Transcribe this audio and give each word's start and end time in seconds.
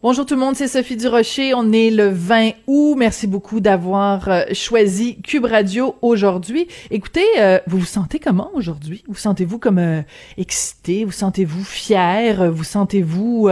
Bonjour 0.00 0.24
tout 0.24 0.34
le 0.34 0.40
monde, 0.40 0.54
c'est 0.54 0.68
Sophie 0.68 0.94
Durocher. 0.94 1.54
On 1.54 1.72
est 1.72 1.90
le 1.90 2.08
20 2.08 2.50
août. 2.68 2.94
Merci 2.96 3.26
beaucoup 3.26 3.58
d'avoir 3.58 4.28
euh, 4.28 4.42
choisi 4.52 5.20
Cube 5.22 5.44
Radio 5.44 5.96
aujourd'hui. 6.02 6.68
Écoutez, 6.92 7.26
euh, 7.38 7.58
vous 7.66 7.78
vous 7.78 7.84
sentez 7.84 8.20
comment 8.20 8.52
aujourd'hui? 8.54 9.02
Vous 9.08 9.16
sentez-vous 9.16 9.58
comme 9.58 9.78
euh, 9.78 10.02
excité? 10.36 11.04
Vous 11.04 11.10
sentez-vous 11.10 11.64
fier? 11.64 12.48
Vous 12.48 12.62
sentez-vous 12.62 13.50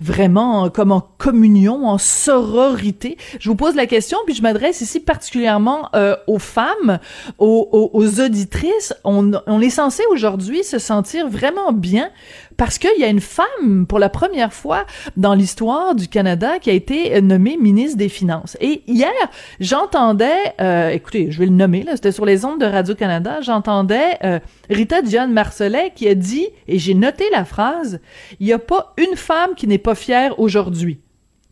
vraiment 0.00 0.70
comme 0.70 0.90
en 0.90 1.06
communion, 1.18 1.86
en 1.86 1.98
sororité? 1.98 3.16
Je 3.38 3.48
vous 3.48 3.54
pose 3.54 3.76
la 3.76 3.86
question, 3.86 4.18
puis 4.26 4.34
je 4.34 4.42
m'adresse 4.42 4.80
ici 4.80 4.98
particulièrement 4.98 5.90
aux 6.26 6.40
femmes, 6.40 6.98
aux, 7.38 7.90
aux, 7.92 8.20
auditrices. 8.20 8.92
On, 9.04 9.30
on 9.46 9.60
est 9.60 9.70
censé 9.70 10.02
aujourd'hui 10.10 10.64
se 10.64 10.80
sentir 10.80 11.28
vraiment 11.28 11.70
bien 11.70 12.10
parce 12.56 12.78
qu'il 12.78 12.98
y 12.98 13.04
a 13.04 13.08
une 13.08 13.20
femme, 13.20 13.86
pour 13.86 13.98
la 13.98 14.08
première 14.08 14.52
fois 14.52 14.86
dans 15.16 15.34
l'histoire 15.34 15.75
du 15.94 16.08
Canada, 16.08 16.58
qui 16.58 16.70
a 16.70 16.72
été 16.72 17.20
nommée 17.20 17.56
ministre 17.56 17.96
des 17.96 18.08
Finances. 18.08 18.56
Et 18.60 18.82
hier, 18.86 19.12
j'entendais, 19.60 20.54
euh, 20.60 20.90
écoutez, 20.90 21.30
je 21.30 21.38
vais 21.38 21.46
le 21.46 21.52
nommer, 21.52 21.84
c'était 21.92 22.12
sur 22.12 22.24
les 22.24 22.44
ondes 22.44 22.60
de 22.60 22.66
Radio-Canada, 22.66 23.40
j'entendais 23.42 24.18
euh, 24.24 24.38
Rita 24.70 25.02
Diane 25.02 25.32
Marcelet 25.32 25.92
qui 25.94 26.08
a 26.08 26.14
dit, 26.14 26.48
et 26.68 26.78
j'ai 26.78 26.94
noté 26.94 27.24
la 27.32 27.44
phrase, 27.44 28.00
il 28.40 28.46
n'y 28.46 28.52
a 28.52 28.58
pas 28.58 28.94
une 28.96 29.16
femme 29.16 29.54
qui 29.56 29.66
n'est 29.66 29.78
pas 29.78 29.94
fière 29.94 30.38
aujourd'hui. 30.38 31.00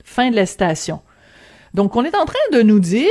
Fin 0.05 0.31
de 0.31 0.37
la 0.37 0.47
station. 0.47 1.01
Donc, 1.73 1.97
on 1.97 2.05
est 2.05 2.17
en 2.17 2.25
train 2.25 2.35
de 2.53 2.63
nous 2.63 2.81
dire, 2.81 3.11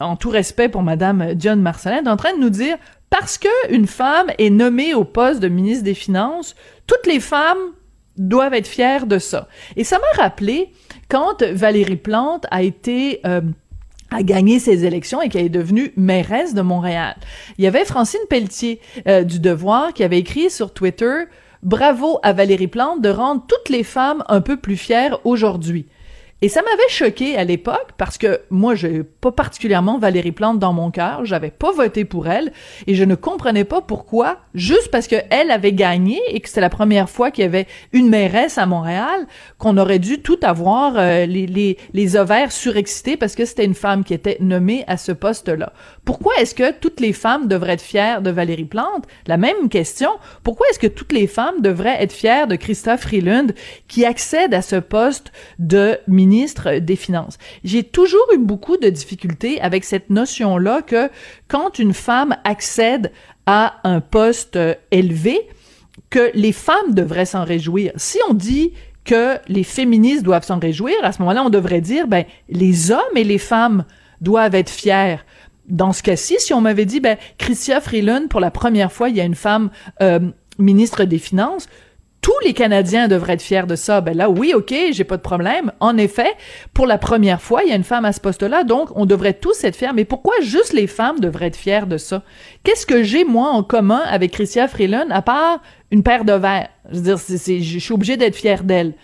en 0.00 0.16
tout 0.16 0.30
respect 0.30 0.68
pour 0.68 0.82
Madame 0.82 1.34
Diane 1.34 1.60
Marcelet, 1.60 1.98
est 2.04 2.08
en 2.08 2.16
train 2.16 2.34
de 2.34 2.40
nous 2.40 2.50
dire, 2.50 2.76
parce 3.10 3.38
qu'une 3.38 3.86
femme 3.86 4.30
est 4.38 4.50
nommée 4.50 4.94
au 4.94 5.04
poste 5.04 5.40
de 5.40 5.48
ministre 5.48 5.84
des 5.84 5.94
Finances, 5.94 6.54
toutes 6.86 7.06
les 7.06 7.20
femmes 7.20 7.58
doivent 8.16 8.54
être 8.54 8.66
fières 8.66 9.06
de 9.06 9.18
ça. 9.18 9.48
Et 9.76 9.84
ça 9.84 9.98
m'a 9.98 10.22
rappelé 10.22 10.72
quand 11.08 11.42
Valérie 11.42 11.96
Plante 11.96 12.46
a 12.50 12.62
été 12.62 13.20
euh, 13.26 13.40
a 14.10 14.22
gagné 14.22 14.58
ses 14.58 14.84
élections 14.84 15.20
et 15.20 15.28
qu'elle 15.28 15.46
est 15.46 15.48
devenue 15.48 15.92
mairesse 15.96 16.54
de 16.54 16.62
Montréal. 16.62 17.16
Il 17.58 17.64
y 17.64 17.66
avait 17.66 17.84
Francine 17.84 18.20
Pelletier 18.30 18.80
euh, 19.08 19.24
du 19.24 19.40
Devoir 19.40 19.92
qui 19.92 20.04
avait 20.04 20.18
écrit 20.18 20.50
sur 20.50 20.72
Twitter 20.72 21.24
Bravo 21.62 22.18
à 22.22 22.32
Valérie 22.32 22.68
Plante 22.68 23.00
de 23.00 23.08
rendre 23.08 23.42
toutes 23.48 23.70
les 23.70 23.82
femmes 23.82 24.22
un 24.28 24.40
peu 24.40 24.56
plus 24.58 24.76
fières 24.76 25.18
aujourd'hui. 25.24 25.86
Et 26.42 26.48
ça 26.48 26.62
m'avait 26.62 26.88
choqué 26.90 27.36
à 27.36 27.44
l'époque 27.44 27.92
parce 27.96 28.18
que 28.18 28.40
moi, 28.50 28.74
j'ai 28.74 29.02
pas 29.02 29.32
particulièrement 29.32 29.98
Valérie 29.98 30.32
Plante 30.32 30.58
dans 30.58 30.72
mon 30.72 30.90
cœur. 30.90 31.24
J'avais 31.24 31.50
pas 31.50 31.72
voté 31.72 32.04
pour 32.04 32.28
elle 32.28 32.52
et 32.86 32.94
je 32.94 33.04
ne 33.04 33.14
comprenais 33.14 33.64
pas 33.64 33.80
pourquoi, 33.80 34.38
juste 34.52 34.90
parce 34.90 35.06
que 35.06 35.16
elle 35.30 35.50
avait 35.50 35.72
gagné 35.72 36.20
et 36.28 36.40
que 36.40 36.48
c'était 36.48 36.60
la 36.60 36.70
première 36.70 37.08
fois 37.08 37.30
qu'il 37.30 37.42
y 37.42 37.46
avait 37.46 37.66
une 37.92 38.08
mairesse 38.08 38.58
à 38.58 38.66
Montréal, 38.66 39.26
qu'on 39.58 39.78
aurait 39.78 39.98
dû 39.98 40.20
tout 40.20 40.38
avoir 40.42 40.94
euh, 40.96 41.24
les, 41.24 41.78
les, 41.92 42.16
ovaires 42.16 42.52
surexcités 42.52 43.16
parce 43.16 43.34
que 43.34 43.44
c'était 43.44 43.64
une 43.64 43.74
femme 43.74 44.04
qui 44.04 44.12
était 44.12 44.36
nommée 44.40 44.84
à 44.86 44.96
ce 44.96 45.12
poste-là. 45.12 45.72
Pourquoi 46.04 46.34
est-ce 46.40 46.54
que 46.54 46.72
toutes 46.72 47.00
les 47.00 47.12
femmes 47.12 47.48
devraient 47.48 47.72
être 47.72 47.80
fières 47.80 48.22
de 48.22 48.30
Valérie 48.30 48.64
Plante? 48.64 49.06
La 49.26 49.36
même 49.36 49.68
question. 49.68 50.10
Pourquoi 50.42 50.66
est-ce 50.70 50.78
que 50.78 50.86
toutes 50.86 51.12
les 51.12 51.26
femmes 51.26 51.60
devraient 51.60 52.02
être 52.02 52.12
fières 52.12 52.46
de 52.46 52.56
Christophe 52.56 53.02
Freeland 53.02 53.46
qui 53.88 54.04
accède 54.04 54.52
à 54.52 54.62
ce 54.62 54.76
poste 54.76 55.32
de 55.58 55.98
ministre 56.06 56.23
ministre 56.26 56.78
des 56.78 56.96
Finances. 56.96 57.36
J'ai 57.64 57.82
toujours 57.82 58.26
eu 58.34 58.38
beaucoup 58.38 58.76
de 58.76 58.88
difficultés 58.88 59.60
avec 59.60 59.84
cette 59.84 60.08
notion-là 60.10 60.82
que 60.82 61.10
quand 61.48 61.78
une 61.78 61.92
femme 61.92 62.36
accède 62.44 63.12
à 63.46 63.76
un 63.84 64.00
poste 64.00 64.56
euh, 64.56 64.74
élevé, 64.90 65.48
que 66.08 66.30
les 66.34 66.52
femmes 66.52 66.92
devraient 66.92 67.26
s'en 67.26 67.44
réjouir. 67.44 67.92
Si 67.96 68.18
on 68.28 68.34
dit 68.34 68.72
que 69.04 69.36
les 69.48 69.64
féministes 69.64 70.22
doivent 70.22 70.44
s'en 70.44 70.58
réjouir, 70.58 70.94
à 71.02 71.12
ce 71.12 71.20
moment-là, 71.20 71.44
on 71.44 71.50
devrait 71.50 71.82
dire, 71.82 72.06
ben, 72.06 72.24
les 72.48 72.90
hommes 72.90 73.16
et 73.16 73.24
les 73.24 73.38
femmes 73.38 73.84
doivent 74.20 74.54
être 74.54 74.70
fiers. 74.70 75.18
Dans 75.68 75.92
ce 75.92 76.02
cas-ci, 76.02 76.36
si 76.38 76.54
on 76.54 76.60
m'avait 76.60 76.86
dit, 76.86 77.00
ben, 77.00 77.18
Chrystia 77.36 77.80
Freeland, 77.80 78.28
pour 78.30 78.40
la 78.40 78.50
première 78.50 78.92
fois, 78.92 79.08
il 79.10 79.16
y 79.16 79.20
a 79.20 79.24
une 79.24 79.34
femme 79.34 79.70
euh, 80.00 80.20
ministre 80.58 81.04
des 81.04 81.18
Finances, 81.18 81.68
tous 82.24 82.32
les 82.42 82.54
Canadiens 82.54 83.06
devraient 83.06 83.34
être 83.34 83.42
fiers 83.42 83.66
de 83.66 83.76
ça. 83.76 84.00
Ben 84.00 84.16
là, 84.16 84.30
oui, 84.30 84.54
ok, 84.56 84.74
j'ai 84.92 85.04
pas 85.04 85.18
de 85.18 85.22
problème. 85.22 85.72
En 85.78 85.98
effet, 85.98 86.32
pour 86.72 86.86
la 86.86 86.96
première 86.96 87.42
fois, 87.42 87.62
il 87.62 87.68
y 87.68 87.72
a 87.72 87.76
une 87.76 87.84
femme 87.84 88.06
à 88.06 88.14
ce 88.14 88.20
poste-là, 88.20 88.64
donc 88.64 88.88
on 88.96 89.04
devrait 89.04 89.34
tous 89.34 89.62
être 89.62 89.76
fiers. 89.76 89.92
Mais 89.94 90.06
pourquoi 90.06 90.32
juste 90.40 90.72
les 90.72 90.86
femmes 90.86 91.20
devraient 91.20 91.48
être 91.48 91.56
fières 91.56 91.86
de 91.86 91.98
ça? 91.98 92.22
Qu'est-ce 92.62 92.86
que 92.86 93.02
j'ai, 93.02 93.24
moi, 93.24 93.50
en 93.50 93.62
commun 93.62 94.00
avec 94.08 94.30
Christian 94.30 94.68
Freeland, 94.68 95.08
à 95.10 95.20
part 95.20 95.60
une 95.90 96.02
paire 96.02 96.24
de 96.24 96.32
verres? 96.32 96.70
Je 96.90 96.96
veux 96.96 97.02
dire, 97.02 97.16
je 97.18 97.78
suis 97.78 97.94
obligée 97.94 98.16
d'être 98.16 98.36
fière 98.36 98.64
d'elle 98.64 98.94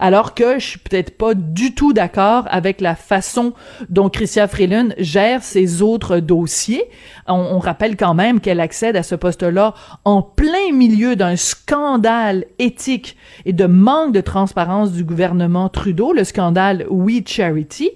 alors 0.00 0.34
que 0.34 0.58
je 0.58 0.66
suis 0.66 0.78
peut-être 0.78 1.16
pas 1.16 1.34
du 1.34 1.74
tout 1.74 1.92
d'accord 1.92 2.44
avec 2.48 2.80
la 2.80 2.96
façon 2.96 3.52
dont 3.90 4.08
Christian 4.08 4.48
Freeland 4.48 4.88
gère 4.98 5.42
ses 5.42 5.82
autres 5.82 6.18
dossiers. 6.18 6.84
On, 7.28 7.58
rappelle 7.58 7.96
quand 7.96 8.14
même 8.14 8.40
qu'elle 8.40 8.60
accède 8.60 8.96
à 8.96 9.02
ce 9.02 9.14
poste-là 9.14 9.74
en 10.04 10.22
plein 10.22 10.72
milieu 10.72 11.14
d'un 11.14 11.36
scandale 11.36 12.46
éthique 12.58 13.16
et 13.44 13.52
de 13.52 13.66
manque 13.66 14.14
de 14.14 14.22
transparence 14.22 14.92
du 14.92 15.04
gouvernement 15.04 15.68
Trudeau, 15.68 16.12
le 16.12 16.24
scandale 16.24 16.86
We 16.88 17.22
Charity. 17.26 17.90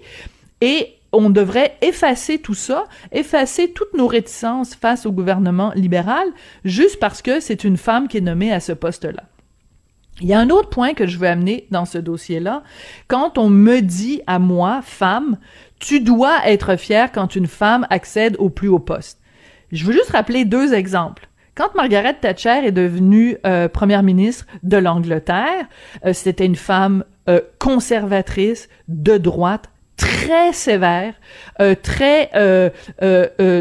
Et 0.61 0.89
on 1.13 1.31
devrait 1.31 1.77
effacer 1.81 2.39
tout 2.39 2.55
ça, 2.55 2.85
effacer 3.13 3.73
toutes 3.73 3.95
nos 3.95 4.09
réticences 4.09 4.75
face 4.75 5.07
au 5.07 5.13
gouvernement 5.13 5.73
libéral, 5.75 6.29
juste 6.65 6.99
parce 7.01 7.23
que 7.23 7.41
c'est 7.41 7.65
une 7.65 7.77
femme 7.77 8.09
qui 8.09 8.19
est 8.19 8.21
nommée 8.21 8.53
à 8.53 8.61
ce 8.61 8.73
poste-là. 8.73 9.23
Il 10.21 10.29
y 10.29 10.33
a 10.33 10.39
un 10.39 10.51
autre 10.51 10.69
point 10.69 10.95
que 10.95 11.07
je 11.07 11.19
veux 11.19 11.27
amener 11.27 11.67
dans 11.71 11.85
ce 11.85 11.99
dossier-là. 11.99 12.63
Quand 13.09 13.37
on 13.37 13.49
me 13.49 13.81
dit 13.81 14.23
à 14.27 14.39
moi, 14.39 14.81
femme, 14.83 15.39
tu 15.81 16.01
dois 16.01 16.47
être 16.47 16.77
fière 16.77 17.11
quand 17.11 17.35
une 17.35 17.49
femme 17.49 17.87
accède 17.91 18.37
au 18.39 18.49
plus 18.49 18.69
haut 18.69 18.79
poste. 18.79 19.19
Je 19.73 19.85
veux 19.85 19.93
juste 19.93 20.11
rappeler 20.11 20.45
deux 20.45 20.73
exemples. 20.73 21.29
Quand 21.57 21.75
Margaret 21.75 22.15
Thatcher 22.15 22.67
est 22.67 22.73
devenue 22.73 23.37
euh, 23.47 23.69
première 23.69 24.03
ministre 24.03 24.47
de 24.63 24.77
l'Angleterre, 24.77 25.67
euh, 26.05 26.13
c'était 26.13 26.47
une 26.47 26.57
femme 26.57 27.05
euh, 27.29 27.41
conservatrice, 27.59 28.69
de 28.89 29.19
droite, 29.19 29.71
très 29.97 30.53
sévère, 30.53 31.15
très 31.83 32.31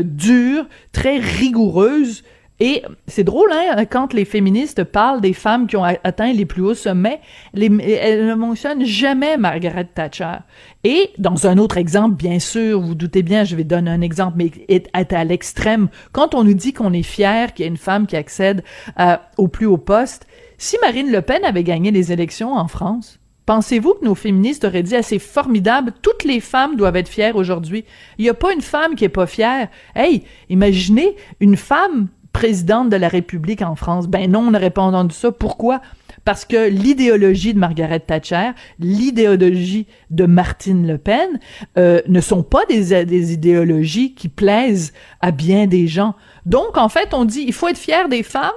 dure, 0.03 0.65
très 0.91 1.17
rigoureuse. 1.19 2.23
Et 2.59 2.83
c'est 3.07 3.23
drôle, 3.23 3.51
hein, 3.51 3.83
quand 3.85 4.13
les 4.13 4.25
féministes 4.25 4.83
parlent 4.83 5.21
des 5.21 5.33
femmes 5.33 5.67
qui 5.67 5.75
ont 5.75 5.83
atteint 5.83 6.31
les 6.31 6.45
plus 6.45 6.61
hauts 6.61 6.75
sommets, 6.75 7.19
les, 7.53 7.65
elles 7.83 8.27
ne 8.27 8.35
mentionnent 8.35 8.85
jamais 8.85 9.37
Margaret 9.37 9.85
Thatcher. 9.85 10.37
Et 10.83 11.09
dans 11.17 11.47
un 11.47 11.57
autre 11.57 11.77
exemple, 11.77 12.15
bien 12.15 12.39
sûr, 12.39 12.79
vous 12.79 12.95
doutez 12.95 13.23
bien, 13.23 13.43
je 13.43 13.55
vais 13.55 13.63
donner 13.63 13.89
un 13.89 14.01
exemple, 14.01 14.37
mais 14.37 14.51
est, 14.69 14.87
à 14.93 15.23
l'extrême. 15.23 15.89
Quand 16.11 16.35
on 16.35 16.43
nous 16.43 16.53
dit 16.53 16.73
qu'on 16.73 16.93
est 16.93 17.03
fier 17.03 17.53
qu'il 17.53 17.65
y 17.65 17.67
a 17.67 17.71
une 17.71 17.77
femme 17.77 18.05
qui 18.05 18.15
accède 18.15 18.63
euh, 18.99 19.17
au 19.37 19.47
plus 19.47 19.65
haut 19.65 19.77
poste, 19.77 20.27
si 20.57 20.77
Marine 20.81 21.11
Le 21.11 21.21
Pen 21.21 21.43
avait 21.43 21.63
gagné 21.63 21.91
les 21.91 22.11
élections 22.11 22.53
en 22.53 22.67
France, 22.67 23.19
Pensez-vous 23.45 23.95
que 23.95 24.05
nos 24.05 24.15
féministes 24.15 24.63
auraient 24.63 24.83
dit 24.83 24.95
assez 24.95 25.19
formidable, 25.19 25.91
toutes 26.01 26.23
les 26.23 26.39
femmes 26.39 26.77
doivent 26.77 26.95
être 26.95 27.09
fières 27.09 27.35
aujourd'hui. 27.35 27.83
Il 28.17 28.23
n'y 28.23 28.29
a 28.29 28.33
pas 28.33 28.53
une 28.53 28.61
femme 28.61 28.95
qui 28.95 29.03
est 29.03 29.09
pas 29.09 29.27
fière. 29.27 29.67
Hey, 29.95 30.23
imaginez 30.47 31.17
une 31.41 31.57
femme 31.57 32.07
présidente 32.33 32.89
de 32.89 32.97
la 32.97 33.07
République 33.07 33.61
en 33.61 33.75
France? 33.75 34.07
Ben 34.07 34.29
non, 34.29 34.47
on 34.49 34.53
aurait 34.53 34.69
pas 34.69 34.81
entendu 34.81 35.15
ça. 35.15 35.31
Pourquoi? 35.31 35.81
Parce 36.25 36.45
que 36.45 36.69
l'idéologie 36.69 37.53
de 37.53 37.59
Margaret 37.59 37.99
Thatcher, 38.01 38.51
l'idéologie 38.79 39.87
de 40.09 40.25
Martine 40.25 40.87
Le 40.87 40.97
Pen 40.97 41.39
euh, 41.77 42.01
ne 42.07 42.19
sont 42.19 42.43
pas 42.43 42.65
des, 42.67 43.05
des 43.05 43.33
idéologies 43.33 44.13
qui 44.13 44.29
plaisent 44.29 44.93
à 45.21 45.31
bien 45.31 45.67
des 45.67 45.87
gens. 45.87 46.15
Donc, 46.45 46.77
en 46.77 46.89
fait, 46.89 47.13
on 47.13 47.25
dit 47.25 47.45
il 47.47 47.53
faut 47.53 47.67
être 47.67 47.77
fier 47.77 48.09
des 48.09 48.23
femmes, 48.23 48.51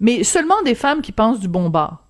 mais 0.00 0.24
seulement 0.24 0.60
des 0.64 0.74
femmes 0.74 1.02
qui 1.02 1.12
pensent 1.12 1.40
du 1.40 1.48
bon 1.48 1.68
bord 1.68 2.06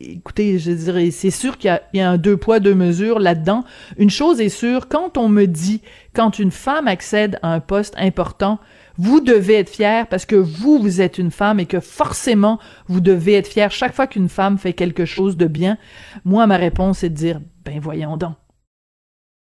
écoutez, 0.00 0.58
je 0.58 0.70
dirais, 0.70 1.10
c'est 1.10 1.30
sûr 1.30 1.58
qu'il 1.58 1.78
y, 1.92 1.98
y, 1.98 2.00
a 2.00 2.10
un 2.10 2.18
deux 2.18 2.36
poids, 2.36 2.60
deux 2.60 2.74
mesures 2.74 3.18
là-dedans. 3.18 3.64
Une 3.98 4.10
chose 4.10 4.40
est 4.40 4.48
sûre, 4.48 4.88
quand 4.88 5.18
on 5.18 5.28
me 5.28 5.46
dit, 5.46 5.82
quand 6.14 6.38
une 6.38 6.50
femme 6.50 6.88
accède 6.88 7.38
à 7.42 7.52
un 7.52 7.60
poste 7.60 7.94
important, 7.98 8.58
vous 8.98 9.20
devez 9.20 9.54
être 9.54 9.70
fier 9.70 10.06
parce 10.08 10.26
que 10.26 10.36
vous, 10.36 10.78
vous 10.78 11.00
êtes 11.00 11.18
une 11.18 11.30
femme 11.30 11.60
et 11.60 11.66
que 11.66 11.80
forcément, 11.80 12.58
vous 12.88 13.00
devez 13.00 13.34
être 13.34 13.48
fier 13.48 13.70
chaque 13.70 13.94
fois 13.94 14.08
qu'une 14.08 14.28
femme 14.28 14.58
fait 14.58 14.72
quelque 14.72 15.04
chose 15.04 15.36
de 15.36 15.46
bien. 15.46 15.78
Moi, 16.24 16.46
ma 16.46 16.56
réponse 16.56 17.04
est 17.04 17.10
de 17.10 17.14
dire, 17.14 17.40
ben 17.64 17.78
voyons 17.80 18.16
donc. 18.16 18.34